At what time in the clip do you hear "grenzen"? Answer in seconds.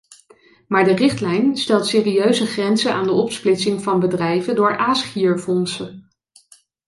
2.45-2.93